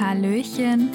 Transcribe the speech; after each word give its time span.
Hallöchen. 0.00 0.90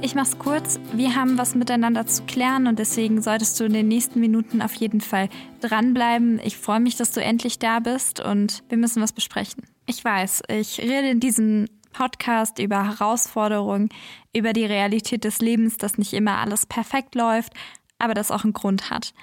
Ich 0.00 0.14
mach's 0.14 0.38
kurz. 0.38 0.78
Wir 0.92 1.14
haben 1.14 1.38
was 1.38 1.54
miteinander 1.54 2.06
zu 2.06 2.24
klären 2.24 2.66
und 2.66 2.78
deswegen 2.78 3.22
solltest 3.22 3.58
du 3.58 3.64
in 3.64 3.72
den 3.72 3.88
nächsten 3.88 4.20
Minuten 4.20 4.62
auf 4.62 4.74
jeden 4.74 5.00
Fall 5.00 5.28
dranbleiben. 5.60 6.40
Ich 6.44 6.56
freue 6.56 6.80
mich, 6.80 6.96
dass 6.96 7.10
du 7.10 7.22
endlich 7.22 7.58
da 7.58 7.80
bist 7.80 8.20
und 8.20 8.62
wir 8.68 8.78
müssen 8.78 9.02
was 9.02 9.12
besprechen. 9.12 9.64
Ich 9.86 10.04
weiß, 10.04 10.42
ich 10.48 10.78
rede 10.80 11.08
in 11.08 11.20
diesem 11.20 11.66
Podcast 11.92 12.58
über 12.58 12.84
Herausforderungen, 12.84 13.88
über 14.34 14.52
die 14.52 14.66
Realität 14.66 15.24
des 15.24 15.40
Lebens, 15.40 15.78
dass 15.78 15.98
nicht 15.98 16.12
immer 16.12 16.38
alles 16.38 16.66
perfekt 16.66 17.14
läuft, 17.14 17.54
aber 17.98 18.14
das 18.14 18.30
auch 18.30 18.44
einen 18.44 18.52
Grund 18.52 18.90
hat. 18.90 19.14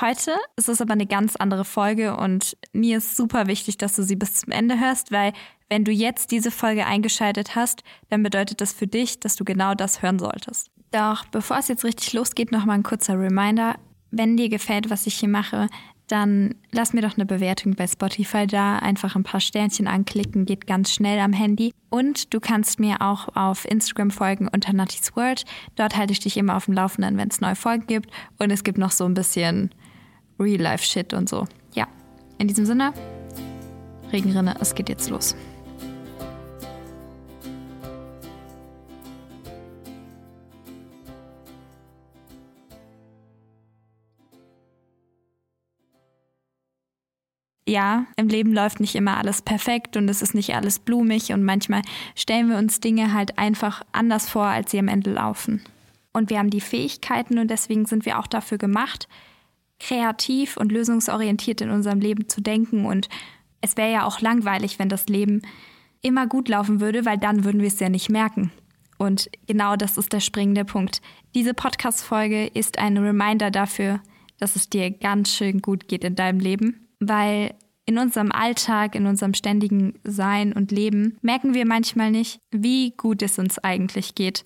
Heute 0.00 0.32
ist 0.56 0.68
es 0.68 0.80
aber 0.80 0.92
eine 0.92 1.06
ganz 1.06 1.36
andere 1.36 1.64
Folge 1.64 2.16
und 2.16 2.56
mir 2.72 2.98
ist 2.98 3.16
super 3.16 3.46
wichtig, 3.46 3.78
dass 3.78 3.96
du 3.96 4.02
sie 4.02 4.16
bis 4.16 4.34
zum 4.34 4.52
Ende 4.52 4.78
hörst, 4.78 5.10
weil 5.10 5.32
wenn 5.68 5.84
du 5.84 5.92
jetzt 5.92 6.30
diese 6.30 6.50
Folge 6.50 6.86
eingeschaltet 6.86 7.54
hast, 7.54 7.82
dann 8.08 8.22
bedeutet 8.22 8.60
das 8.60 8.72
für 8.72 8.86
dich, 8.86 9.20
dass 9.20 9.36
du 9.36 9.44
genau 9.44 9.74
das 9.74 10.02
hören 10.02 10.18
solltest. 10.18 10.70
Doch 10.90 11.26
bevor 11.26 11.58
es 11.58 11.68
jetzt 11.68 11.84
richtig 11.84 12.12
losgeht, 12.12 12.52
noch 12.52 12.64
mal 12.64 12.74
ein 12.74 12.82
kurzer 12.82 13.18
Reminder. 13.18 13.76
Wenn 14.10 14.36
dir 14.36 14.48
gefällt, 14.48 14.88
was 14.88 15.06
ich 15.06 15.14
hier 15.16 15.28
mache, 15.28 15.68
dann 16.08 16.54
lass 16.72 16.92
mir 16.92 17.02
doch 17.02 17.16
eine 17.16 17.26
Bewertung 17.26 17.74
bei 17.74 17.86
Spotify 17.86 18.46
da. 18.46 18.78
Einfach 18.78 19.14
ein 19.14 19.22
paar 19.22 19.40
Sternchen 19.40 19.86
anklicken, 19.86 20.46
geht 20.46 20.66
ganz 20.66 20.92
schnell 20.92 21.20
am 21.20 21.32
Handy. 21.32 21.72
Und 21.90 22.32
du 22.34 22.40
kannst 22.40 22.80
mir 22.80 23.00
auch 23.00 23.36
auf 23.36 23.64
Instagram 23.64 24.10
folgen 24.10 24.48
unter 24.48 24.72
Nutty's 24.72 25.14
World. 25.16 25.44
Dort 25.76 25.96
halte 25.96 26.12
ich 26.12 26.20
dich 26.20 26.36
immer 26.36 26.56
auf 26.56 26.64
dem 26.64 26.74
Laufenden, 26.74 27.16
wenn 27.16 27.28
es 27.28 27.40
neue 27.40 27.56
Folgen 27.56 27.86
gibt. 27.86 28.10
Und 28.38 28.50
es 28.50 28.64
gibt 28.64 28.78
noch 28.78 28.90
so 28.90 29.04
ein 29.04 29.14
bisschen 29.14 29.70
Real-Life-Shit 30.40 31.14
und 31.14 31.28
so. 31.28 31.46
Ja, 31.74 31.86
in 32.38 32.48
diesem 32.48 32.66
Sinne, 32.66 32.92
Regenrinne, 34.12 34.56
es 34.60 34.74
geht 34.74 34.88
jetzt 34.88 35.10
los. 35.10 35.36
Ja, 47.68 48.06
im 48.16 48.28
Leben 48.28 48.52
läuft 48.52 48.80
nicht 48.80 48.94
immer 48.94 49.18
alles 49.18 49.42
perfekt 49.42 49.96
und 49.96 50.08
es 50.08 50.22
ist 50.22 50.34
nicht 50.34 50.54
alles 50.54 50.78
blumig 50.78 51.32
und 51.32 51.44
manchmal 51.44 51.82
stellen 52.14 52.48
wir 52.48 52.56
uns 52.56 52.80
Dinge 52.80 53.12
halt 53.12 53.38
einfach 53.38 53.82
anders 53.92 54.28
vor, 54.28 54.46
als 54.46 54.70
sie 54.70 54.78
am 54.78 54.88
Ende 54.88 55.12
laufen. 55.12 55.62
Und 56.12 56.30
wir 56.30 56.38
haben 56.38 56.50
die 56.50 56.62
Fähigkeiten 56.62 57.38
und 57.38 57.50
deswegen 57.50 57.84
sind 57.84 58.06
wir 58.06 58.18
auch 58.18 58.26
dafür 58.26 58.58
gemacht, 58.58 59.06
kreativ 59.78 60.56
und 60.56 60.72
lösungsorientiert 60.72 61.60
in 61.60 61.70
unserem 61.70 62.00
Leben 62.00 62.28
zu 62.28 62.40
denken. 62.40 62.86
Und 62.86 63.08
es 63.60 63.76
wäre 63.76 63.92
ja 63.92 64.04
auch 64.04 64.20
langweilig, 64.20 64.78
wenn 64.78 64.88
das 64.88 65.06
Leben 65.06 65.42
immer 66.00 66.26
gut 66.26 66.48
laufen 66.48 66.80
würde, 66.80 67.04
weil 67.04 67.18
dann 67.18 67.44
würden 67.44 67.60
wir 67.60 67.68
es 67.68 67.78
ja 67.80 67.88
nicht 67.88 68.08
merken. 68.08 68.50
Und 68.96 69.30
genau 69.46 69.76
das 69.76 69.96
ist 69.96 70.12
der 70.12 70.20
springende 70.20 70.64
Punkt. 70.64 71.02
Diese 71.34 71.54
Podcast-Folge 71.54 72.46
ist 72.46 72.78
ein 72.78 72.96
Reminder 72.96 73.50
dafür, 73.50 74.00
dass 74.38 74.56
es 74.56 74.70
dir 74.70 74.90
ganz 74.90 75.32
schön 75.32 75.60
gut 75.60 75.86
geht 75.86 76.02
in 76.02 76.16
deinem 76.16 76.40
Leben 76.40 76.87
weil 77.00 77.54
in 77.86 77.96
unserem 77.98 78.30
Alltag, 78.32 78.94
in 78.94 79.06
unserem 79.06 79.32
ständigen 79.32 79.94
Sein 80.04 80.52
und 80.52 80.70
Leben 80.70 81.16
merken 81.22 81.54
wir 81.54 81.66
manchmal 81.66 82.10
nicht, 82.10 82.40
wie 82.50 82.90
gut 82.90 83.22
es 83.22 83.38
uns 83.38 83.58
eigentlich 83.58 84.14
geht. 84.14 84.44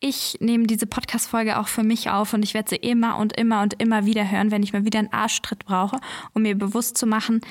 Ich 0.00 0.38
nehme 0.40 0.66
diese 0.66 0.86
Podcast-Folge 0.86 1.60
auch 1.60 1.68
für 1.68 1.82
mich 1.82 2.08
auf 2.08 2.32
und 2.32 2.42
ich 2.42 2.54
werde 2.54 2.70
sie 2.70 2.76
immer 2.76 3.18
und 3.18 3.36
immer 3.38 3.62
und 3.62 3.80
immer 3.80 4.06
wieder 4.06 4.28
hören, 4.28 4.50
wenn 4.50 4.62
ich 4.62 4.72
mal 4.72 4.84
wieder 4.84 4.98
einen 5.00 5.12
Arschtritt 5.12 5.64
brauche, 5.66 5.98
um 6.32 6.42
mir 6.42 6.56
bewusst 6.56 6.96
zu 6.96 7.06
machen, 7.06 7.42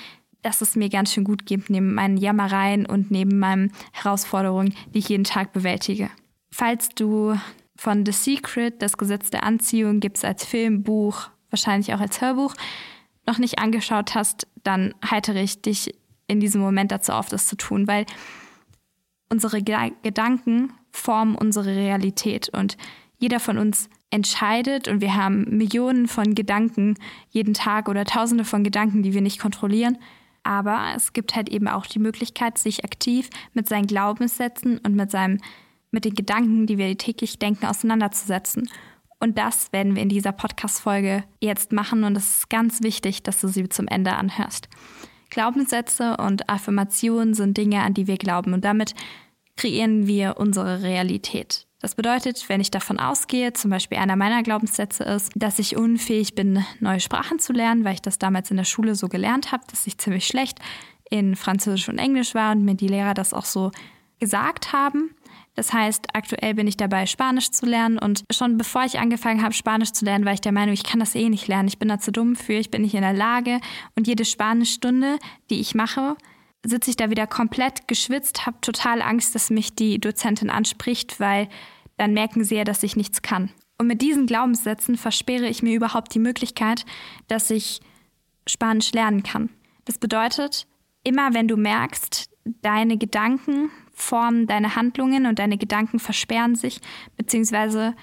dass 0.41 0.61
es 0.61 0.75
mir 0.75 0.89
ganz 0.89 1.13
schön 1.13 1.23
gut 1.23 1.45
geht 1.45 1.69
neben 1.69 1.93
meinen 1.93 2.17
Jammereien 2.17 2.85
und 2.85 3.11
neben 3.11 3.38
meinen 3.38 3.71
Herausforderungen, 3.91 4.73
die 4.93 4.99
ich 4.99 5.09
jeden 5.09 5.23
Tag 5.23 5.53
bewältige. 5.53 6.09
Falls 6.51 6.89
du 6.89 7.38
von 7.75 8.06
The 8.06 8.11
Secret, 8.11 8.81
das 8.81 8.97
Gesetz 8.97 9.29
der 9.29 9.44
Anziehung, 9.44 10.00
gibt 10.00 10.17
es 10.17 10.25
als 10.25 10.45
Film, 10.45 10.83
Buch, 10.83 11.29
wahrscheinlich 11.51 11.94
auch 11.94 12.00
als 12.00 12.22
Hörbuch, 12.22 12.56
noch 13.27 13.37
nicht 13.37 13.59
angeschaut 13.59 14.15
hast, 14.15 14.47
dann 14.63 14.93
heitere 15.09 15.41
ich 15.41 15.61
dich 15.61 15.93
in 16.27 16.39
diesem 16.39 16.61
Moment 16.61 16.91
dazu 16.91 17.11
auf, 17.13 17.29
das 17.29 17.47
zu 17.47 17.55
tun, 17.55 17.87
weil 17.87 18.05
unsere 19.29 19.61
Ge 19.61 19.91
Gedanken 20.03 20.73
formen 20.91 21.35
unsere 21.35 21.75
Realität 21.75 22.49
und 22.49 22.77
jeder 23.17 23.39
von 23.39 23.57
uns 23.57 23.89
entscheidet 24.09 24.87
und 24.87 24.99
wir 24.99 25.15
haben 25.15 25.57
Millionen 25.57 26.07
von 26.07 26.35
Gedanken 26.35 26.95
jeden 27.29 27.53
Tag 27.53 27.87
oder 27.87 28.03
Tausende 28.03 28.43
von 28.43 28.63
Gedanken, 28.63 29.03
die 29.03 29.13
wir 29.13 29.21
nicht 29.21 29.39
kontrollieren. 29.39 29.97
Aber 30.43 30.93
es 30.95 31.13
gibt 31.13 31.35
halt 31.35 31.49
eben 31.49 31.67
auch 31.67 31.85
die 31.85 31.99
Möglichkeit, 31.99 32.57
sich 32.57 32.83
aktiv 32.83 33.29
mit 33.53 33.69
seinen 33.69 33.88
Glaubenssätzen 33.88 34.79
und 34.79 34.95
mit 34.95 35.11
seinem, 35.11 35.39
mit 35.91 36.03
den 36.03 36.15
Gedanken, 36.15 36.65
die 36.65 36.77
wir 36.77 36.97
täglich 36.97 37.39
denken, 37.39 37.67
auseinanderzusetzen. 37.67 38.69
Und 39.21 39.37
das 39.37 39.71
werden 39.71 39.95
wir 39.95 40.01
in 40.01 40.09
dieser 40.09 40.31
Podcast-Folge 40.31 41.23
jetzt 41.39 41.71
machen 41.71 42.03
und 42.03 42.17
es 42.17 42.39
ist 42.39 42.49
ganz 42.49 42.81
wichtig, 42.81 43.21
dass 43.21 43.39
du 43.39 43.47
sie 43.47 43.69
zum 43.69 43.87
Ende 43.87 44.13
anhörst. 44.13 44.67
Glaubenssätze 45.29 46.17
und 46.17 46.49
Affirmationen 46.49 47.35
sind 47.35 47.55
Dinge, 47.55 47.83
an 47.83 47.93
die 47.93 48.07
wir 48.07 48.17
glauben 48.17 48.53
und 48.53 48.65
damit 48.65 48.95
kreieren 49.57 50.07
wir 50.07 50.37
unsere 50.37 50.81
Realität. 50.81 51.67
Das 51.81 51.93
bedeutet, 51.93 52.49
wenn 52.49 52.61
ich 52.61 52.71
davon 52.71 52.99
ausgehe, 52.99 53.53
zum 53.53 53.69
Beispiel 53.69 53.99
einer 53.99 54.15
meiner 54.15 54.41
Glaubenssätze 54.41 55.03
ist, 55.03 55.31
dass 55.35 55.59
ich 55.59 55.77
unfähig 55.77 56.33
bin, 56.33 56.65
neue 56.79 56.99
Sprachen 56.99 57.38
zu 57.38 57.53
lernen, 57.53 57.85
weil 57.85 57.93
ich 57.93 58.01
das 58.01 58.17
damals 58.17 58.49
in 58.49 58.57
der 58.57 58.63
Schule 58.63 58.95
so 58.95 59.07
gelernt 59.07 59.51
habe, 59.51 59.63
dass 59.69 59.85
ich 59.85 59.99
ziemlich 59.99 60.25
schlecht 60.25 60.59
in 61.11 61.35
Französisch 61.35 61.89
und 61.89 61.99
Englisch 61.99 62.33
war 62.33 62.53
und 62.53 62.65
mir 62.65 62.75
die 62.75 62.88
Lehrer 62.88 63.13
das 63.13 63.35
auch 63.35 63.45
so 63.45 63.71
gesagt 64.19 64.73
haben, 64.73 65.15
das 65.61 65.73
heißt, 65.73 66.16
aktuell 66.16 66.55
bin 66.55 66.66
ich 66.66 66.75
dabei, 66.75 67.05
Spanisch 67.05 67.51
zu 67.51 67.67
lernen 67.67 67.99
und 67.99 68.23
schon 68.33 68.57
bevor 68.57 68.83
ich 68.83 68.97
angefangen 68.97 69.44
habe, 69.44 69.53
Spanisch 69.53 69.91
zu 69.91 70.05
lernen, 70.05 70.25
war 70.25 70.33
ich 70.33 70.41
der 70.41 70.51
Meinung, 70.51 70.73
ich 70.73 70.83
kann 70.83 70.99
das 70.99 71.13
eh 71.13 71.29
nicht 71.29 71.47
lernen. 71.47 71.67
Ich 71.67 71.77
bin 71.77 71.88
da 71.88 71.99
zu 71.99 72.11
dumm 72.11 72.35
für, 72.35 72.53
ich 72.53 72.72
bin 72.72 72.81
nicht 72.81 72.95
in 72.95 73.01
der 73.01 73.13
Lage. 73.13 73.59
Und 73.95 74.07
jede 74.07 74.25
Spanischstunde, 74.25 75.19
die 75.51 75.59
ich 75.59 75.75
mache, 75.75 76.16
sitze 76.66 76.89
ich 76.89 76.95
da 76.95 77.11
wieder 77.11 77.27
komplett 77.27 77.88
geschwitzt, 77.88 78.47
habe 78.47 78.57
total 78.61 79.03
Angst, 79.03 79.35
dass 79.35 79.51
mich 79.51 79.75
die 79.75 80.00
Dozentin 80.00 80.50
anspricht, 80.50 81.19
weil 81.19 81.47
dann 81.95 82.13
merken 82.13 82.44
sie 82.44 82.55
ja, 82.55 82.63
dass 82.63 82.81
ich 82.81 82.95
nichts 82.95 83.21
kann. 83.21 83.51
Und 83.77 83.85
mit 83.85 84.01
diesen 84.01 84.25
Glaubenssätzen 84.25 84.97
versperre 84.97 85.45
ich 85.45 85.61
mir 85.61 85.75
überhaupt 85.75 86.16
die 86.16 86.19
Möglichkeit, 86.19 86.88
dass 87.27 87.51
ich 87.51 87.81
Spanisch 88.47 88.94
lernen 88.94 89.21
kann. 89.21 89.51
Das 89.85 90.00
bedeutet, 90.00 90.66
immer 91.03 91.35
wenn 91.35 91.47
du 91.47 91.55
merkst, 91.55 92.31
deine 92.63 92.97
Gedanken 92.97 93.69
formen 94.01 94.47
deine 94.47 94.75
Handlungen 94.75 95.25
und 95.25 95.39
deine 95.39 95.57
Gedanken 95.57 96.00
versperren 96.00 96.56
sich, 96.56 96.81
beziehungsweise 97.17 97.95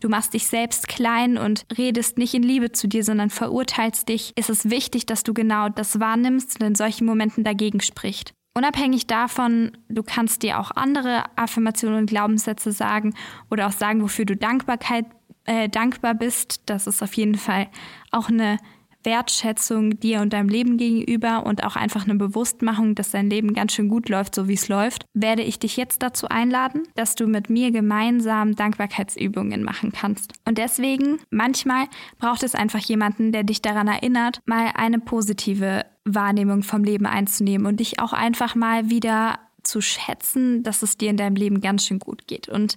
du 0.00 0.08
machst 0.08 0.34
dich 0.34 0.46
selbst 0.46 0.86
klein 0.88 1.38
und 1.38 1.66
redest 1.76 2.18
nicht 2.18 2.34
in 2.34 2.42
Liebe 2.42 2.72
zu 2.72 2.88
dir, 2.88 3.02
sondern 3.04 3.30
verurteilst 3.30 4.08
dich, 4.08 4.32
ist 4.36 4.50
es 4.50 4.70
wichtig, 4.70 5.06
dass 5.06 5.22
du 5.22 5.32
genau 5.32 5.68
das 5.68 5.98
wahrnimmst 5.98 6.60
und 6.60 6.66
in 6.66 6.74
solchen 6.74 7.06
Momenten 7.06 7.42
dagegen 7.42 7.80
sprichst. 7.80 8.34
Unabhängig 8.56 9.06
davon, 9.08 9.72
du 9.88 10.02
kannst 10.04 10.42
dir 10.42 10.60
auch 10.60 10.70
andere 10.70 11.24
Affirmationen 11.36 11.98
und 11.98 12.06
Glaubenssätze 12.06 12.70
sagen 12.70 13.14
oder 13.50 13.66
auch 13.66 13.72
sagen, 13.72 14.02
wofür 14.02 14.26
du 14.26 14.36
Dankbarkeit, 14.36 15.06
äh, 15.46 15.68
dankbar 15.68 16.14
bist. 16.14 16.62
Das 16.66 16.86
ist 16.86 17.02
auf 17.02 17.14
jeden 17.14 17.34
Fall 17.34 17.68
auch 18.12 18.28
eine 18.28 18.58
Wertschätzung 19.04 19.98
dir 20.00 20.20
und 20.20 20.32
deinem 20.32 20.48
Leben 20.48 20.76
gegenüber 20.76 21.46
und 21.46 21.64
auch 21.64 21.76
einfach 21.76 22.04
eine 22.04 22.14
Bewusstmachung, 22.14 22.94
dass 22.94 23.10
dein 23.10 23.30
Leben 23.30 23.54
ganz 23.54 23.72
schön 23.72 23.88
gut 23.88 24.08
läuft, 24.08 24.34
so 24.34 24.48
wie 24.48 24.54
es 24.54 24.68
läuft, 24.68 25.06
werde 25.14 25.42
ich 25.42 25.58
dich 25.58 25.76
jetzt 25.76 26.02
dazu 26.02 26.28
einladen, 26.28 26.82
dass 26.94 27.14
du 27.14 27.26
mit 27.26 27.50
mir 27.50 27.70
gemeinsam 27.70 28.54
Dankbarkeitsübungen 28.54 29.62
machen 29.62 29.92
kannst. 29.92 30.32
Und 30.44 30.58
deswegen, 30.58 31.18
manchmal 31.30 31.86
braucht 32.18 32.42
es 32.42 32.54
einfach 32.54 32.80
jemanden, 32.80 33.32
der 33.32 33.44
dich 33.44 33.62
daran 33.62 33.88
erinnert, 33.88 34.40
mal 34.46 34.70
eine 34.74 34.98
positive 34.98 35.84
Wahrnehmung 36.04 36.62
vom 36.62 36.84
Leben 36.84 37.06
einzunehmen 37.06 37.66
und 37.66 37.80
dich 37.80 38.00
auch 38.00 38.12
einfach 38.12 38.54
mal 38.54 38.90
wieder 38.90 39.38
zu 39.62 39.80
schätzen, 39.80 40.62
dass 40.62 40.82
es 40.82 40.98
dir 40.98 41.10
in 41.10 41.16
deinem 41.16 41.36
Leben 41.36 41.60
ganz 41.60 41.86
schön 41.86 41.98
gut 41.98 42.26
geht. 42.26 42.48
Und 42.48 42.76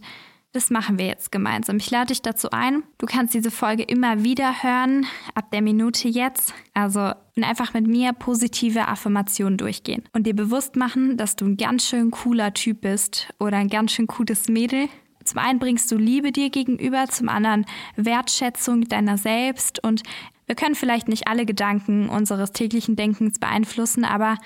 das 0.57 0.71
machen 0.71 0.97
wir 0.97 1.05
jetzt 1.05 1.31
gemeinsam. 1.31 1.77
Ich 1.77 1.91
lade 1.91 2.07
dich 2.07 2.23
dazu 2.23 2.49
ein. 2.49 2.81
Du 2.97 3.05
kannst 3.05 3.35
diese 3.35 3.51
Folge 3.51 3.83
immer 3.83 4.23
wieder 4.23 4.63
hören, 4.63 5.05
ab 5.35 5.51
der 5.51 5.61
Minute 5.61 6.07
jetzt. 6.07 6.51
Also 6.73 7.11
einfach 7.39 7.75
mit 7.75 7.85
mir 7.85 8.11
positive 8.13 8.87
Affirmationen 8.87 9.59
durchgehen 9.59 10.03
und 10.13 10.25
dir 10.25 10.35
bewusst 10.35 10.75
machen, 10.75 11.15
dass 11.15 11.35
du 11.35 11.45
ein 11.45 11.57
ganz 11.57 11.85
schön 11.85 12.09
cooler 12.09 12.55
Typ 12.55 12.81
bist 12.81 13.29
oder 13.39 13.57
ein 13.57 13.69
ganz 13.69 13.91
schön 13.91 14.07
cooles 14.07 14.49
Mädel. 14.49 14.89
Zum 15.23 15.37
einen 15.37 15.59
bringst 15.59 15.91
du 15.91 15.97
Liebe 15.97 16.31
dir 16.31 16.49
gegenüber, 16.49 17.05
zum 17.07 17.29
anderen 17.29 17.67
Wertschätzung 17.95 18.85
deiner 18.85 19.19
selbst 19.19 19.83
und 19.83 20.01
wir 20.47 20.55
können 20.55 20.73
vielleicht 20.73 21.07
nicht 21.07 21.27
alle 21.27 21.45
Gedanken 21.45 22.09
unseres 22.09 22.51
täglichen 22.51 22.95
Denkens 22.95 23.37
beeinflussen, 23.37 24.05
aber 24.05 24.37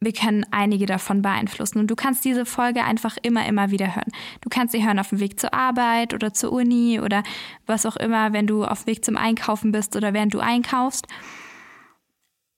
wir 0.00 0.12
können 0.12 0.44
einige 0.50 0.86
davon 0.86 1.22
beeinflussen. 1.22 1.78
Und 1.78 1.88
du 1.88 1.96
kannst 1.96 2.24
diese 2.24 2.44
Folge 2.44 2.84
einfach 2.84 3.16
immer, 3.22 3.46
immer 3.46 3.70
wieder 3.70 3.96
hören. 3.96 4.12
Du 4.42 4.50
kannst 4.50 4.72
sie 4.72 4.84
hören 4.84 4.98
auf 4.98 5.08
dem 5.08 5.20
Weg 5.20 5.40
zur 5.40 5.54
Arbeit 5.54 6.12
oder 6.12 6.34
zur 6.34 6.52
Uni 6.52 7.00
oder 7.00 7.22
was 7.64 7.86
auch 7.86 7.96
immer, 7.96 8.32
wenn 8.32 8.46
du 8.46 8.64
auf 8.64 8.84
dem 8.84 8.88
Weg 8.88 9.04
zum 9.04 9.16
Einkaufen 9.16 9.72
bist 9.72 9.96
oder 9.96 10.12
während 10.12 10.34
du 10.34 10.40
einkaufst. 10.40 11.06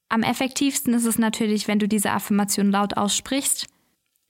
Am 0.08 0.23
effektivsten 0.23 0.94
ist 0.94 1.05
es 1.05 1.19
natürlich, 1.19 1.69
wenn 1.69 1.79
du 1.79 1.87
diese 1.87 2.11
Affirmation 2.11 2.70
laut 2.70 2.96
aussprichst. 2.96 3.67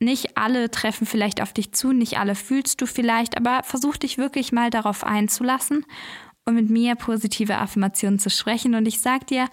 nicht 0.01 0.37
alle 0.37 0.71
treffen 0.71 1.07
vielleicht 1.07 1.43
auf 1.43 1.53
dich 1.53 1.73
zu, 1.73 1.93
nicht 1.93 2.19
alle 2.21 2.37
fühlst 2.37 2.81
du 2.81 2.87
vielleicht, 2.87 3.37
aber 3.37 3.65
versuch 3.65 3.97
dich 3.97 4.17
wirklich 4.17 4.53
mal 4.53 4.71
darauf 4.71 5.03
einzulassen 5.03 5.85
und 6.45 6.55
mit 6.55 6.71
mir 6.71 6.95
positive 6.95 7.59
Affirmationen 7.59 8.21
zu 8.21 8.31
sprechen. 8.31 8.77
Und 8.77 8.87
ich 8.87 9.01
sag 9.01 9.27
dir, 9.27 9.49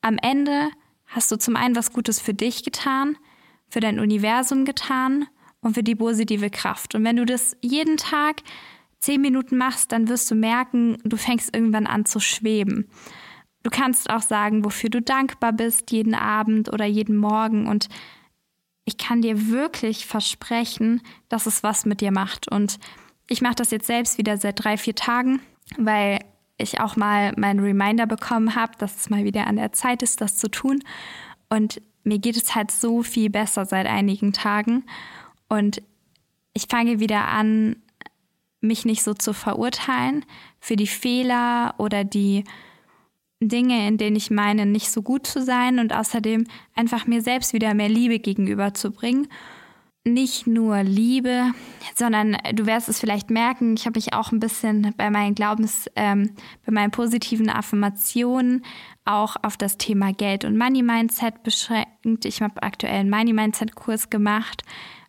am 0.00 0.18
Ende 0.18 0.68
hast 1.06 1.30
du 1.30 1.36
zum 1.36 1.56
einen 1.56 1.76
was 1.76 1.92
Gutes 1.92 2.20
für 2.20 2.34
dich 2.34 2.64
getan, 2.64 3.16
für 3.68 3.80
dein 3.80 3.98
Universum 3.98 4.64
getan 4.64 5.26
und 5.60 5.74
für 5.74 5.82
die 5.82 5.94
positive 5.94 6.50
Kraft. 6.50 6.94
Und 6.94 7.04
wenn 7.04 7.16
du 7.16 7.24
das 7.24 7.56
jeden 7.60 7.96
Tag 7.96 8.42
zehn 9.00 9.20
Minuten 9.20 9.56
machst, 9.56 9.92
dann 9.92 10.08
wirst 10.08 10.30
du 10.30 10.34
merken, 10.34 10.98
du 11.04 11.16
fängst 11.16 11.54
irgendwann 11.54 11.86
an 11.86 12.04
zu 12.04 12.20
schweben. 12.20 12.88
Du 13.62 13.70
kannst 13.70 14.10
auch 14.10 14.22
sagen, 14.22 14.64
wofür 14.64 14.90
du 14.90 15.00
dankbar 15.00 15.52
bist, 15.52 15.90
jeden 15.90 16.14
Abend 16.14 16.72
oder 16.72 16.84
jeden 16.84 17.16
Morgen. 17.16 17.66
Und 17.66 17.88
ich 18.84 18.98
kann 18.98 19.22
dir 19.22 19.48
wirklich 19.48 20.06
versprechen, 20.06 21.00
dass 21.28 21.46
es 21.46 21.62
was 21.62 21.86
mit 21.86 22.00
dir 22.00 22.12
macht. 22.12 22.48
Und 22.48 22.78
ich 23.28 23.40
mache 23.40 23.54
das 23.54 23.70
jetzt 23.70 23.86
selbst 23.86 24.18
wieder 24.18 24.36
seit 24.36 24.62
drei, 24.62 24.76
vier 24.76 24.94
Tagen, 24.94 25.40
weil 25.78 26.18
ich 26.64 26.80
auch 26.80 26.96
mal 26.96 27.32
meinen 27.36 27.60
Reminder 27.60 28.06
bekommen 28.06 28.54
habe, 28.56 28.72
dass 28.78 28.96
es 28.96 29.10
mal 29.10 29.24
wieder 29.24 29.46
an 29.46 29.56
der 29.56 29.72
Zeit 29.72 30.02
ist, 30.02 30.20
das 30.20 30.36
zu 30.36 30.48
tun. 30.48 30.82
Und 31.48 31.80
mir 32.02 32.18
geht 32.18 32.36
es 32.36 32.54
halt 32.54 32.70
so 32.70 33.02
viel 33.02 33.30
besser 33.30 33.64
seit 33.64 33.86
einigen 33.86 34.32
Tagen. 34.32 34.84
Und 35.48 35.82
ich 36.52 36.66
fange 36.68 37.00
wieder 37.00 37.28
an, 37.28 37.76
mich 38.60 38.84
nicht 38.84 39.02
so 39.02 39.14
zu 39.14 39.32
verurteilen 39.32 40.24
für 40.58 40.76
die 40.76 40.86
Fehler 40.86 41.74
oder 41.78 42.02
die 42.02 42.44
Dinge, 43.40 43.86
in 43.86 43.98
denen 43.98 44.16
ich 44.16 44.30
meine, 44.30 44.66
nicht 44.66 44.90
so 44.90 45.02
gut 45.02 45.26
zu 45.26 45.42
sein 45.42 45.78
und 45.78 45.94
außerdem 45.94 46.46
einfach 46.74 47.06
mir 47.06 47.20
selbst 47.20 47.52
wieder 47.52 47.74
mehr 47.74 47.88
Liebe 47.88 48.18
gegenüberzubringen. 48.18 49.28
Nicht 50.06 50.46
nur 50.46 50.82
Liebe, 50.82 51.52
sondern 51.94 52.36
du 52.52 52.66
wirst 52.66 52.90
es 52.90 53.00
vielleicht 53.00 53.30
merken, 53.30 53.74
ich 53.74 53.86
habe 53.86 53.96
mich 53.96 54.12
auch 54.12 54.32
ein 54.32 54.38
bisschen 54.38 54.92
bei 54.98 55.08
meinen 55.08 55.34
Glaubens, 55.34 55.90
ähm, 55.96 56.34
bei 56.66 56.72
meinen 56.72 56.90
positiven 56.90 57.48
Affirmationen 57.48 58.66
auch 59.06 59.36
auf 59.42 59.56
das 59.56 59.78
Thema 59.78 60.12
Geld 60.12 60.44
und 60.44 60.58
Money 60.58 60.82
Mindset 60.82 61.42
beschränkt. 61.42 62.26
Ich 62.26 62.42
habe 62.42 62.62
aktuell 62.62 63.00
einen 63.00 63.08
Money 63.08 63.32
Mindset 63.32 63.76
Kurs 63.76 64.10
gemacht, 64.10 64.62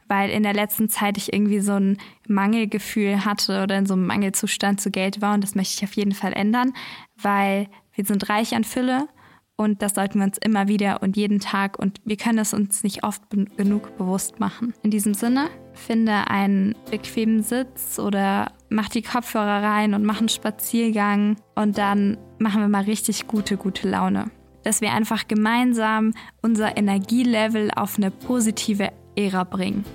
weil 0.08 0.30
in 0.30 0.44
der 0.44 0.54
letzten 0.54 0.88
Zeit 0.88 1.18
ich 1.18 1.34
irgendwie 1.34 1.60
so 1.60 1.74
ein 1.74 1.98
Mangelgefühl 2.30 3.26
hatte 3.26 3.64
oder 3.64 3.78
in 3.78 3.86
so 3.86 3.96
einem 3.96 4.08
Mangelzustand 4.08 4.80
zu 4.80 4.92
Geld 4.92 5.22
war 5.22 5.34
und 5.34 5.44
das 5.44 5.56
möchte 5.56 5.76
ich 5.76 5.84
auf 5.84 5.96
jeden 5.98 6.14
Fall 6.14 6.32
ändern, 6.32 6.72
weil 7.18 7.68
wir 7.96 8.06
sind 8.06 8.30
reich 8.30 8.56
an 8.56 8.64
Fülle 8.64 9.10
und 9.58 9.82
das 9.82 9.96
sollten 9.96 10.20
wir 10.20 10.26
uns 10.26 10.38
immer 10.38 10.68
wieder 10.68 11.02
und 11.02 11.16
jeden 11.16 11.40
Tag 11.40 11.80
und 11.80 12.02
wir 12.04 12.18
können 12.18 12.40
es 12.40 12.54
uns 12.54 12.84
nicht 12.84 13.04
oft 13.04 13.22
genug 13.30 13.98
bewusst 13.98 14.40
machen. 14.40 14.74
In 14.84 14.92
diesem 14.92 15.14
Sinne, 15.14 15.50
finde 15.74 16.30
einen 16.30 16.76
bequemen 16.92 17.42
Sitz 17.42 18.00
oder 18.00 18.52
mach 18.70 18.90
die 18.90 19.02
Kopfhörer 19.02 19.64
rein 19.64 19.94
und 19.94 20.04
mach 20.04 20.20
einen 20.20 20.30
Spaziergang 20.30 21.38
und 21.56 21.78
dann 21.78 22.18
machen 22.38 22.62
wir 22.62 22.68
mal 22.68 22.84
richtig 22.84 23.28
gute, 23.28 23.56
gute 23.58 23.90
Laune. 23.90 24.30
Dass 24.64 24.82
wir 24.82 24.92
einfach 24.94 25.28
gemeinsam 25.28 26.14
unser 26.42 26.76
Energielevel 26.76 27.72
auf 27.72 27.98
eine 27.98 28.12
positive 28.12 28.92
Ära 29.16 29.44
bringen. 29.44 29.86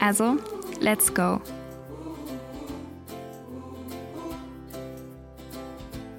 Also, 0.00 0.36
let's 0.80 1.12
go! 1.14 1.40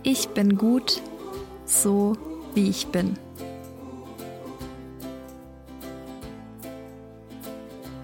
Ich 0.03 0.29
bin 0.29 0.55
gut 0.55 1.01
so 1.65 2.15
wie 2.55 2.69
ich 2.69 2.87
bin. 2.87 3.17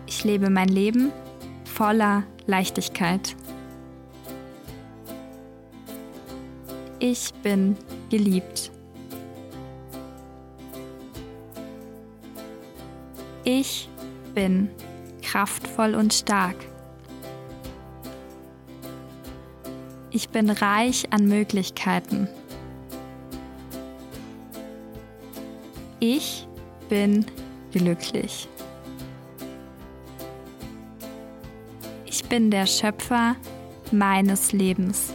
Ich 0.06 0.24
lebe 0.24 0.50
mein 0.50 0.68
Leben 0.68 1.12
voller 1.66 2.24
Leichtigkeit. 2.46 3.36
Ich 7.00 7.34
bin 7.42 7.76
geliebt. 8.12 8.72
Ich 13.44 13.90
bin 14.36 14.70
kraftvoll 15.24 15.96
und 15.96 16.14
stark. 16.14 16.58
Ich 20.12 20.30
bin 20.30 20.50
reich 20.50 21.12
an 21.12 21.26
Möglichkeiten. 21.26 22.28
Ich 26.04 26.48
bin 26.90 27.28
glücklich. 27.72 28.50
Ich 32.08 32.24
bin 32.26 32.50
der 32.50 32.66
Schöpfer 32.66 33.36
meines 33.92 34.52
Lebens. 34.52 35.14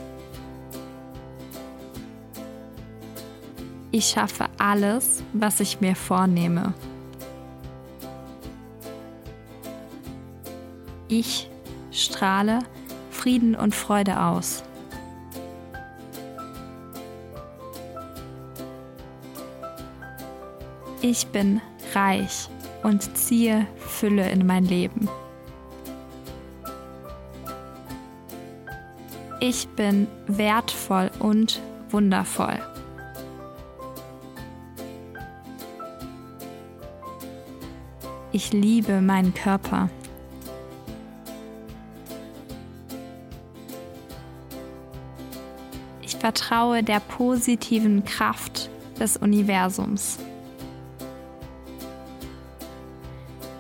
Ich 3.91 4.11
schaffe 4.11 4.47
alles, 4.59 5.25
was 5.33 5.59
ich 5.59 5.81
mir 5.81 5.97
vornehme. 5.97 6.73
Ich 11.09 11.50
strahle 11.91 12.61
Frieden 13.11 13.56
und 13.56 13.75
Freude 13.75 14.23
aus. 14.23 14.62
Ich 21.08 21.29
bin 21.29 21.61
reich 21.94 22.49
und 22.82 23.17
ziehe 23.17 23.64
Fülle 23.76 24.29
in 24.29 24.44
mein 24.44 24.64
Leben. 24.64 25.08
Ich 29.38 29.69
bin 29.69 30.08
wertvoll 30.26 31.12
und 31.20 31.61
wundervoll. 31.91 32.58
Ich 38.32 38.52
liebe 38.52 39.00
meinen 39.00 39.32
Körper. 39.32 39.88
Ich 46.02 46.17
vertraue 46.17 46.82
der 46.82 46.99
positiven 46.99 48.05
Kraft 48.05 48.70
des 48.99 49.17
Universums. 49.17 50.19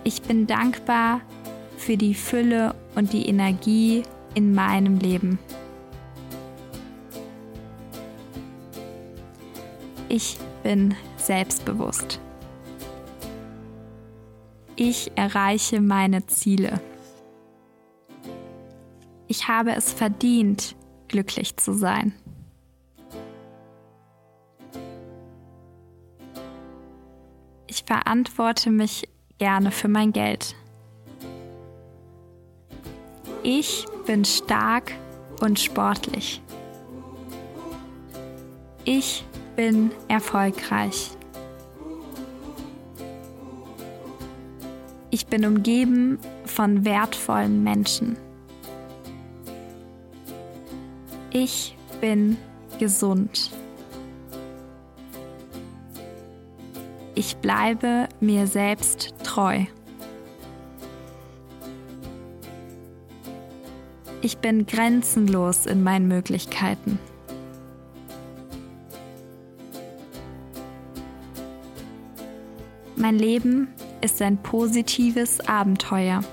Ich 0.06 0.22
bin 0.22 0.46
dankbar 0.46 1.20
für 1.78 1.96
die 1.96 2.14
Fülle 2.14 2.76
und 2.94 3.12
die 3.12 3.28
Energie 3.28 4.04
in 4.36 4.54
meinem 4.54 5.00
Leben. 5.00 5.40
Ich 10.08 10.38
bin 10.62 10.94
selbstbewusst. 11.16 12.20
Ich 14.76 15.10
erreiche 15.16 15.80
meine 15.80 16.24
Ziele. 16.28 16.80
Ich 19.26 19.48
habe 19.48 19.72
es 19.72 19.92
verdient, 19.92 20.76
glücklich 21.08 21.56
zu 21.56 21.72
sein. 21.72 22.14
Ich 27.66 27.82
verantworte 27.82 28.70
mich 28.70 29.08
gerne 29.38 29.70
für 29.70 29.88
mein 29.88 30.12
Geld. 30.12 30.54
Ich 33.42 33.84
bin 34.06 34.24
stark 34.24 34.92
und 35.40 35.60
sportlich. 35.60 36.42
Ich 38.84 39.24
bin 39.56 39.90
erfolgreich. 40.08 41.10
Ich 45.10 45.26
bin 45.26 45.44
umgeben 45.44 46.18
von 46.44 46.84
wertvollen 46.84 47.62
Menschen. 47.62 48.16
Ich 51.30 51.76
bin 52.00 52.36
gesund. 52.78 53.50
Ich 57.14 57.36
bleibe 57.36 58.08
mir 58.20 58.46
selbst 58.46 59.14
treu. 59.36 59.66
Ich 64.22 64.38
bin 64.38 64.64
grenzenlos 64.64 65.66
in 65.66 65.82
meinen 65.82 66.08
Möglichkeiten. 66.08 66.98
Mein 72.96 73.18
Leben 73.18 73.68
ist 74.00 74.22
ein 74.22 74.38
positives 74.38 75.46
Abenteuer. 75.46 76.24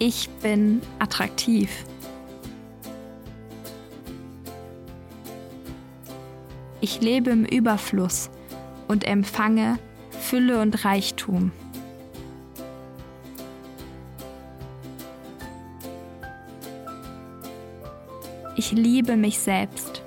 Ich 0.00 0.28
bin 0.42 0.82
attraktiv. 0.98 1.70
Ich 6.88 7.00
lebe 7.00 7.30
im 7.30 7.44
Überfluss 7.44 8.30
und 8.86 9.02
empfange 9.02 9.80
Fülle 10.20 10.60
und 10.60 10.84
Reichtum. 10.84 11.50
Ich 18.54 18.70
liebe 18.70 19.16
mich 19.16 19.40
selbst. 19.40 20.00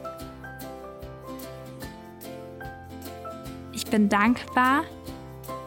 Ich 3.74 3.86
bin 3.88 4.08
dankbar, 4.08 4.84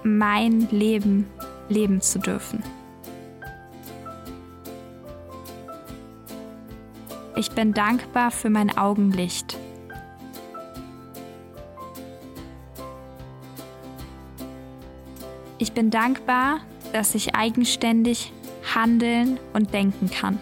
mein 0.05 0.67
Leben 0.71 1.29
leben 1.69 2.01
zu 2.01 2.21
dürfen. 2.21 2.63
Ich 7.37 7.51
bin 7.51 7.75
dankbar 7.75 8.31
für 8.31 8.49
mein 8.49 8.79
Augenlicht. 8.79 9.59
Ich 15.63 15.75
bin 15.75 15.91
dankbar, 15.91 16.59
dass 16.93 17.15
ich 17.15 17.37
eigenständig 17.37 18.33
handeln 18.75 19.39
und 19.53 19.73
denken 19.73 20.11
kann. 20.11 20.41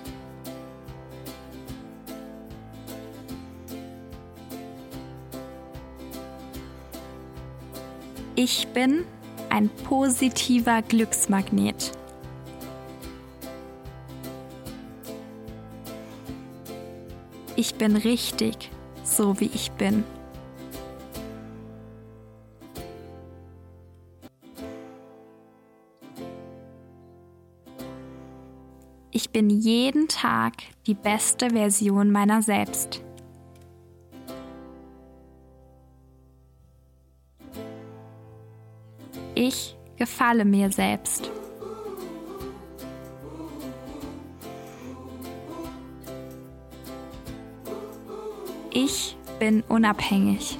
Ich 8.34 8.66
bin 8.68 9.04
ein 9.50 9.68
positiver 9.68 10.80
Glücksmagnet. 10.80 11.92
Ich 17.56 17.74
bin 17.74 17.94
richtig, 17.96 18.70
so 19.04 19.38
wie 19.38 19.50
ich 19.52 19.70
bin. 19.72 20.02
Bin 29.32 29.48
jeden 29.48 30.08
Tag 30.08 30.54
die 30.88 30.94
beste 30.94 31.50
Version 31.50 32.10
meiner 32.10 32.42
selbst. 32.42 33.00
Ich 39.36 39.76
gefalle 39.96 40.44
mir 40.44 40.72
selbst. 40.72 41.30
Ich 48.72 49.16
bin 49.38 49.62
unabhängig. 49.68 50.58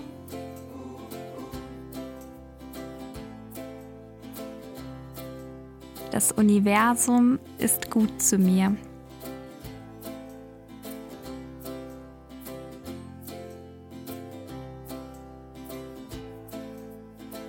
Das 6.21 6.33
Universum 6.33 7.39
ist 7.57 7.91
gut 7.91 8.21
zu 8.21 8.37
mir. 8.37 8.77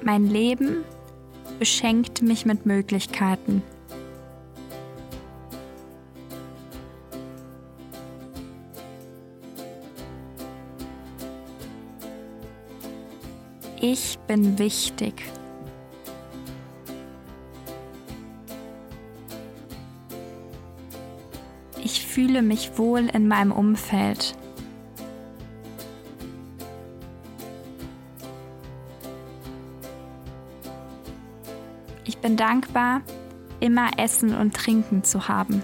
Mein 0.06 0.25
Leben 0.25 0.86
beschenkt 1.60 2.22
mich 2.22 2.46
mit 2.46 2.66
Möglichkeiten. 2.66 3.62
Ich 13.82 14.18
bin 14.28 14.58
wichtig. 14.58 15.22
Ich 21.94 22.06
fühle 22.06 22.42
mich 22.42 22.78
wohl 22.78 23.10
in 23.10 23.28
meinem 23.28 23.52
Umfeld. 23.52 24.34
Ich 32.06 32.18
bin 32.20 32.38
dankbar, 32.38 33.02
immer 33.60 33.90
Essen 33.98 34.34
und 34.34 34.56
Trinken 34.56 35.04
zu 35.04 35.28
haben. 35.28 35.62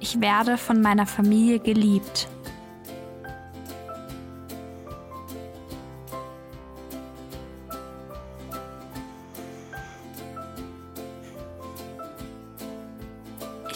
Ich 0.00 0.20
werde 0.20 0.58
von 0.58 0.82
meiner 0.82 1.06
Familie 1.06 1.60
geliebt. 1.60 2.28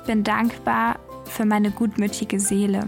Bin 0.09 0.25
dankbar 0.25 0.99
für 1.27 1.45
meine 1.45 1.71
gutmütige 1.71 2.41
Seele. 2.41 2.87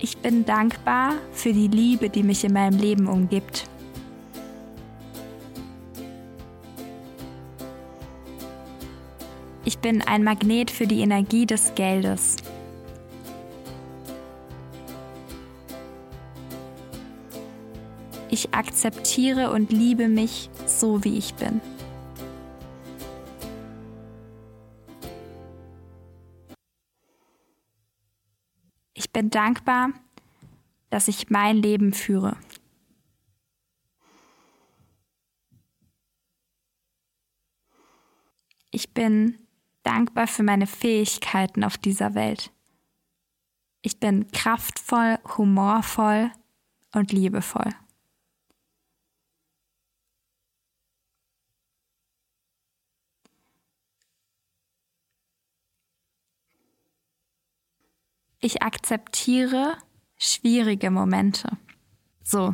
Ich 0.00 0.16
bin 0.18 0.44
dankbar 0.44 1.12
für 1.32 1.52
die 1.52 1.68
Liebe, 1.68 2.10
die 2.10 2.24
mich 2.24 2.42
in 2.42 2.52
meinem 2.52 2.80
Leben 2.80 3.06
umgibt. 3.06 3.68
Ich 9.64 9.78
bin 9.78 10.02
ein 10.02 10.24
Magnet 10.24 10.72
für 10.72 10.88
die 10.88 11.02
Energie 11.02 11.46
des 11.46 11.76
Geldes. 11.76 12.38
Ich 18.30 18.54
akzeptiere 18.54 19.50
und 19.50 19.72
liebe 19.72 20.08
mich 20.08 20.50
so, 20.66 21.02
wie 21.04 21.16
ich 21.16 21.34
bin. 21.34 21.60
Ich 28.94 29.10
bin 29.10 29.30
dankbar, 29.30 29.90
dass 30.90 31.08
ich 31.08 31.30
mein 31.30 31.56
Leben 31.56 31.92
führe. 31.92 32.36
Ich 38.70 38.92
bin 38.92 39.38
dankbar 39.82 40.26
für 40.26 40.42
meine 40.42 40.66
Fähigkeiten 40.66 41.64
auf 41.64 41.78
dieser 41.78 42.14
Welt. 42.14 42.52
Ich 43.80 43.98
bin 43.98 44.30
kraftvoll, 44.32 45.18
humorvoll 45.36 46.30
und 46.92 47.10
liebevoll. 47.10 47.72
Ich 58.40 58.62
akzeptiere 58.62 59.76
schwierige 60.16 60.90
Momente. 60.90 61.56
So. 62.22 62.52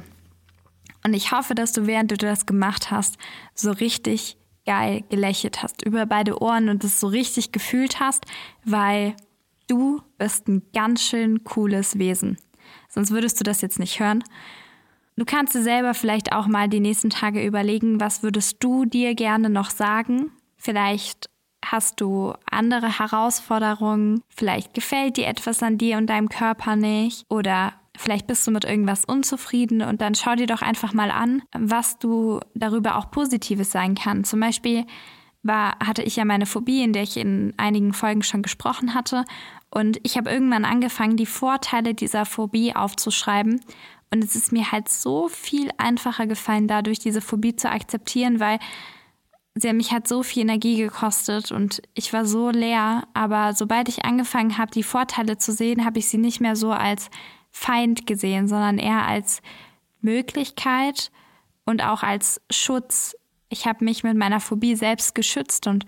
Und 1.04 1.14
ich 1.14 1.32
hoffe, 1.32 1.54
dass 1.54 1.72
du, 1.72 1.86
während 1.86 2.10
du 2.10 2.16
das 2.16 2.46
gemacht 2.46 2.90
hast, 2.90 3.18
so 3.54 3.70
richtig 3.70 4.38
geil 4.64 5.04
gelächelt 5.10 5.62
hast 5.62 5.84
über 5.84 6.06
beide 6.06 6.40
Ohren 6.40 6.68
und 6.68 6.84
es 6.84 7.00
so 7.00 7.06
richtig 7.06 7.52
gefühlt 7.52 8.00
hast, 8.00 8.24
weil 8.64 9.14
du 9.66 10.00
bist 10.16 10.48
ein 10.48 10.62
ganz 10.72 11.02
schön 11.02 11.44
cooles 11.44 11.98
Wesen. 11.98 12.38
Sonst 12.88 13.10
würdest 13.10 13.38
du 13.40 13.44
das 13.44 13.60
jetzt 13.60 13.78
nicht 13.78 14.00
hören. 14.00 14.24
Du 15.16 15.24
kannst 15.24 15.54
dir 15.54 15.62
selber 15.62 15.94
vielleicht 15.94 16.32
auch 16.32 16.46
mal 16.46 16.68
die 16.68 16.80
nächsten 16.80 17.10
Tage 17.10 17.44
überlegen, 17.44 18.00
was 18.00 18.22
würdest 18.22 18.56
du 18.60 18.84
dir 18.84 19.14
gerne 19.14 19.50
noch 19.50 19.70
sagen? 19.70 20.32
Vielleicht 20.56 21.28
Hast 21.64 22.00
du 22.00 22.34
andere 22.50 22.98
Herausforderungen? 22.98 24.22
Vielleicht 24.28 24.74
gefällt 24.74 25.16
dir 25.16 25.26
etwas 25.26 25.62
an 25.62 25.78
dir 25.78 25.96
und 25.96 26.08
deinem 26.08 26.28
Körper 26.28 26.76
nicht 26.76 27.24
oder 27.28 27.72
vielleicht 27.96 28.26
bist 28.26 28.46
du 28.46 28.50
mit 28.50 28.64
irgendwas 28.64 29.04
unzufrieden 29.04 29.82
und 29.82 30.00
dann 30.00 30.14
schau 30.14 30.34
dir 30.34 30.46
doch 30.46 30.62
einfach 30.62 30.92
mal 30.92 31.10
an, 31.10 31.42
was 31.52 31.98
du 31.98 32.40
darüber 32.54 32.96
auch 32.96 33.10
Positives 33.10 33.70
sein 33.70 33.94
kann. 33.94 34.24
Zum 34.24 34.40
Beispiel 34.40 34.84
war, 35.42 35.78
hatte 35.78 36.02
ich 36.02 36.16
ja 36.16 36.24
meine 36.24 36.46
Phobie, 36.46 36.82
in 36.82 36.92
der 36.92 37.02
ich 37.02 37.16
in 37.16 37.54
einigen 37.56 37.92
Folgen 37.92 38.22
schon 38.22 38.42
gesprochen 38.42 38.94
hatte. 38.94 39.24
Und 39.70 39.98
ich 40.02 40.16
habe 40.16 40.30
irgendwann 40.30 40.64
angefangen, 40.64 41.16
die 41.16 41.26
Vorteile 41.26 41.94
dieser 41.94 42.24
Phobie 42.24 42.74
aufzuschreiben. 42.74 43.60
Und 44.10 44.24
es 44.24 44.36
ist 44.36 44.52
mir 44.52 44.72
halt 44.72 44.88
so 44.88 45.28
viel 45.28 45.70
einfacher 45.76 46.26
gefallen, 46.26 46.68
dadurch 46.68 46.98
diese 46.98 47.20
Phobie 47.20 47.56
zu 47.56 47.70
akzeptieren, 47.70 48.40
weil 48.40 48.58
sie 49.54 49.72
mich 49.72 49.92
hat 49.92 50.08
so 50.08 50.22
viel 50.22 50.42
Energie 50.42 50.76
gekostet 50.76 51.52
und 51.52 51.82
ich 51.94 52.12
war 52.12 52.26
so 52.26 52.50
leer. 52.50 53.06
Aber 53.14 53.54
sobald 53.54 53.88
ich 53.88 54.04
angefangen 54.04 54.58
habe, 54.58 54.72
die 54.72 54.82
Vorteile 54.82 55.38
zu 55.38 55.52
sehen, 55.52 55.84
habe 55.84 55.98
ich 55.98 56.08
sie 56.08 56.18
nicht 56.18 56.40
mehr 56.40 56.56
so 56.56 56.72
als 56.72 57.08
Feind 57.50 58.06
gesehen, 58.06 58.48
sondern 58.48 58.78
eher 58.78 59.06
als 59.06 59.40
Möglichkeit 60.00 61.12
und 61.64 61.82
auch 61.84 62.02
als 62.02 62.40
Schutz. 62.50 63.16
ich 63.48 63.66
habe 63.66 63.84
mich 63.84 64.02
mit 64.02 64.16
meiner 64.16 64.40
Phobie 64.40 64.74
selbst 64.74 65.14
geschützt 65.14 65.68
und 65.68 65.86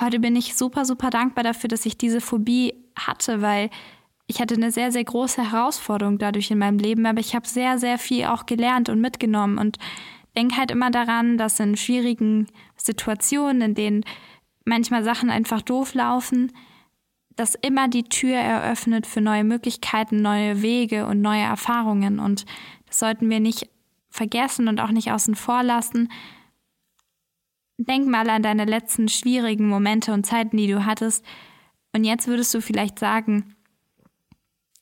heute 0.00 0.18
bin 0.18 0.34
ich 0.34 0.56
super, 0.56 0.86
super 0.86 1.10
dankbar 1.10 1.44
dafür, 1.44 1.68
dass 1.68 1.84
ich 1.84 1.98
diese 1.98 2.22
Phobie 2.22 2.74
hatte, 2.98 3.42
weil 3.42 3.68
ich 4.26 4.40
hatte 4.40 4.54
eine 4.54 4.72
sehr, 4.72 4.90
sehr 4.90 5.04
große 5.04 5.52
Herausforderung 5.52 6.18
dadurch 6.18 6.50
in 6.50 6.58
meinem 6.58 6.78
Leben, 6.78 7.04
aber 7.04 7.20
ich 7.20 7.34
habe 7.34 7.46
sehr, 7.46 7.78
sehr 7.78 7.98
viel 7.98 8.24
auch 8.24 8.46
gelernt 8.46 8.88
und 8.88 9.00
mitgenommen 9.00 9.58
und 9.58 9.78
denke 10.36 10.56
halt 10.56 10.70
immer 10.70 10.90
daran, 10.90 11.38
dass 11.38 11.60
in 11.60 11.76
schwierigen 11.76 12.46
Situationen, 12.76 13.62
in 13.62 13.74
denen 13.74 14.04
manchmal 14.64 15.02
Sachen 15.02 15.30
einfach 15.30 15.62
doof 15.62 15.94
laufen, 15.94 16.52
dass 17.36 17.54
immer 17.54 17.88
die 17.88 18.04
Tür 18.04 18.36
eröffnet 18.36 19.06
für 19.06 19.20
neue 19.20 19.44
Möglichkeiten, 19.44 20.22
neue 20.22 20.62
Wege 20.62 21.06
und 21.06 21.20
neue 21.20 21.42
Erfahrungen. 21.42 22.18
Und 22.18 22.46
das 22.86 22.98
sollten 22.98 23.28
wir 23.28 23.40
nicht 23.40 23.68
vergessen 24.10 24.68
und 24.68 24.80
auch 24.80 24.90
nicht 24.90 25.12
außen 25.12 25.34
vor 25.34 25.62
lassen. 25.62 26.10
Denk 27.78 28.08
mal 28.08 28.28
an 28.30 28.42
deine 28.42 28.64
letzten 28.64 29.08
schwierigen 29.08 29.68
Momente 29.68 30.12
und 30.14 30.24
Zeiten, 30.24 30.56
die 30.56 30.66
du 30.66 30.86
hattest. 30.86 31.24
Und 31.94 32.04
jetzt 32.04 32.26
würdest 32.26 32.54
du 32.54 32.62
vielleicht 32.62 32.98
sagen, 32.98 33.55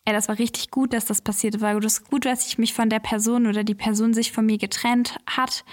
ja, 0.06 0.12
das 0.12 0.28
war 0.28 0.38
richtig 0.38 0.70
gut, 0.70 0.92
dass 0.92 1.06
das 1.06 1.22
passiert 1.22 1.62
war. 1.62 1.76
Es 1.78 1.84
ist 1.84 2.10
gut, 2.10 2.26
dass 2.26 2.46
ich 2.46 2.58
mich 2.58 2.74
von 2.74 2.90
der 2.90 2.98
Person 2.98 3.46
oder 3.46 3.64
die 3.64 3.74
Person 3.74 4.12
sich 4.12 4.32
von 4.32 4.44
mir 4.44 4.58
getrennt 4.58 5.16
hat. 5.26 5.64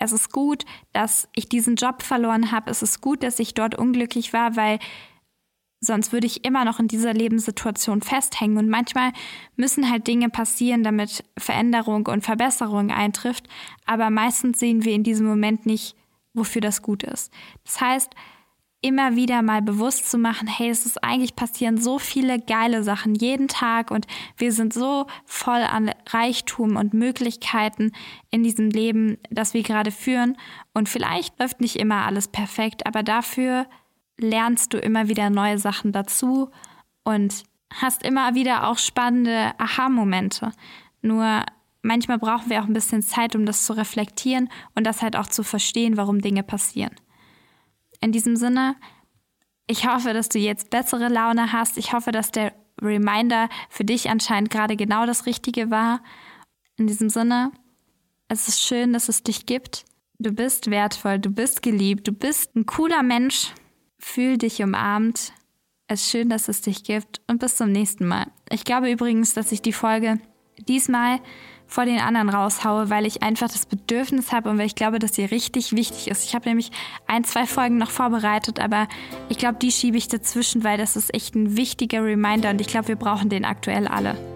Es 0.00 0.10
ist 0.10 0.32
gut, 0.32 0.64
dass 0.92 1.28
ich 1.36 1.48
diesen 1.48 1.76
Job 1.76 2.02
verloren 2.02 2.50
habe. 2.50 2.70
Es 2.70 2.82
ist 2.82 3.00
gut, 3.00 3.22
dass 3.22 3.38
ich 3.38 3.54
dort 3.54 3.76
unglücklich 3.76 4.32
war, 4.32 4.56
weil 4.56 4.80
sonst 5.80 6.12
würde 6.12 6.26
ich 6.26 6.44
immer 6.44 6.64
noch 6.64 6.80
in 6.80 6.88
dieser 6.88 7.14
Lebenssituation 7.14 8.02
festhängen. 8.02 8.58
Und 8.58 8.68
manchmal 8.68 9.12
müssen 9.54 9.88
halt 9.88 10.08
Dinge 10.08 10.30
passieren, 10.30 10.82
damit 10.82 11.22
Veränderung 11.38 12.08
und 12.08 12.24
Verbesserung 12.24 12.90
eintrifft. 12.90 13.46
Aber 13.84 14.10
meistens 14.10 14.58
sehen 14.58 14.84
wir 14.84 14.94
in 14.94 15.04
diesem 15.04 15.26
Moment 15.26 15.64
nicht, 15.64 15.94
wofür 16.34 16.60
das 16.60 16.82
gut 16.82 17.04
ist. 17.04 17.32
Das 17.64 17.80
heißt, 17.80 18.10
immer 18.86 19.16
wieder 19.16 19.42
mal 19.42 19.62
bewusst 19.62 20.08
zu 20.08 20.16
machen, 20.16 20.46
hey, 20.46 20.70
es 20.70 20.86
ist 20.86 21.02
eigentlich 21.02 21.34
passieren 21.34 21.76
so 21.76 21.98
viele 21.98 22.38
geile 22.38 22.84
Sachen 22.84 23.14
jeden 23.14 23.48
Tag 23.48 23.90
und 23.90 24.06
wir 24.36 24.52
sind 24.52 24.72
so 24.72 25.06
voll 25.24 25.62
an 25.62 25.90
Reichtum 26.08 26.76
und 26.76 26.94
Möglichkeiten 26.94 27.92
in 28.30 28.44
diesem 28.44 28.70
Leben, 28.70 29.18
das 29.30 29.54
wir 29.54 29.62
gerade 29.62 29.90
führen. 29.90 30.36
Und 30.72 30.88
vielleicht 30.88 31.38
läuft 31.40 31.60
nicht 31.60 31.76
immer 31.76 32.06
alles 32.06 32.28
perfekt, 32.28 32.86
aber 32.86 33.02
dafür 33.02 33.66
lernst 34.18 34.72
du 34.72 34.78
immer 34.78 35.08
wieder 35.08 35.30
neue 35.30 35.58
Sachen 35.58 35.92
dazu 35.92 36.50
und 37.04 37.42
hast 37.74 38.04
immer 38.04 38.34
wieder 38.34 38.68
auch 38.68 38.78
spannende 38.78 39.52
Aha-Momente. 39.58 40.52
Nur 41.02 41.44
manchmal 41.82 42.18
brauchen 42.18 42.50
wir 42.50 42.62
auch 42.62 42.66
ein 42.66 42.72
bisschen 42.72 43.02
Zeit, 43.02 43.34
um 43.34 43.46
das 43.46 43.64
zu 43.64 43.72
reflektieren 43.72 44.48
und 44.74 44.86
das 44.86 45.02
halt 45.02 45.16
auch 45.16 45.26
zu 45.26 45.42
verstehen, 45.42 45.96
warum 45.96 46.20
Dinge 46.20 46.42
passieren. 46.42 46.94
In 48.00 48.12
diesem 48.12 48.36
Sinne, 48.36 48.76
ich 49.66 49.86
hoffe, 49.86 50.12
dass 50.12 50.28
du 50.28 50.38
jetzt 50.38 50.70
bessere 50.70 51.08
Laune 51.08 51.52
hast. 51.52 51.76
Ich 51.76 51.92
hoffe, 51.92 52.12
dass 52.12 52.30
der 52.30 52.52
Reminder 52.80 53.48
für 53.68 53.84
dich 53.84 54.10
anscheinend 54.10 54.50
gerade 54.50 54.76
genau 54.76 55.06
das 55.06 55.26
Richtige 55.26 55.70
war. 55.70 56.02
In 56.76 56.86
diesem 56.86 57.08
Sinne, 57.08 57.52
es 58.28 58.48
ist 58.48 58.62
schön, 58.62 58.92
dass 58.92 59.08
es 59.08 59.22
dich 59.22 59.46
gibt. 59.46 59.84
Du 60.18 60.32
bist 60.32 60.70
wertvoll, 60.70 61.18
du 61.18 61.30
bist 61.30 61.62
geliebt, 61.62 62.06
du 62.08 62.12
bist 62.12 62.54
ein 62.54 62.66
cooler 62.66 63.02
Mensch. 63.02 63.52
Fühl 63.98 64.38
dich 64.38 64.62
umarmt. 64.62 65.32
Es 65.88 66.02
ist 66.02 66.10
schön, 66.10 66.28
dass 66.28 66.48
es 66.48 66.60
dich 66.60 66.84
gibt 66.84 67.20
und 67.28 67.38
bis 67.38 67.56
zum 67.56 67.70
nächsten 67.70 68.06
Mal. 68.06 68.26
Ich 68.50 68.64
glaube 68.64 68.90
übrigens, 68.90 69.34
dass 69.34 69.52
ich 69.52 69.62
die 69.62 69.72
Folge 69.72 70.20
diesmal 70.68 71.20
vor 71.66 71.84
den 71.84 71.98
anderen 71.98 72.28
raushaue, 72.28 72.90
weil 72.90 73.06
ich 73.06 73.22
einfach 73.22 73.48
das 73.48 73.66
Bedürfnis 73.66 74.32
habe 74.32 74.50
und 74.50 74.58
weil 74.58 74.66
ich 74.66 74.74
glaube, 74.74 74.98
dass 74.98 75.14
sie 75.14 75.24
richtig 75.24 75.74
wichtig 75.74 76.08
ist. 76.08 76.24
Ich 76.24 76.34
habe 76.34 76.48
nämlich 76.48 76.70
ein, 77.06 77.24
zwei 77.24 77.46
Folgen 77.46 77.78
noch 77.78 77.90
vorbereitet, 77.90 78.60
aber 78.60 78.88
ich 79.28 79.38
glaube, 79.38 79.58
die 79.60 79.72
schiebe 79.72 79.96
ich 79.96 80.08
dazwischen, 80.08 80.64
weil 80.64 80.78
das 80.78 80.96
ist 80.96 81.12
echt 81.14 81.34
ein 81.34 81.56
wichtiger 81.56 82.04
Reminder 82.04 82.50
und 82.50 82.60
ich 82.60 82.68
glaube, 82.68 82.88
wir 82.88 82.96
brauchen 82.96 83.28
den 83.28 83.44
aktuell 83.44 83.88
alle. 83.88 84.35